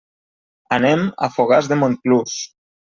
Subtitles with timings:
[0.79, 2.39] Anem a Fogars de Montclús.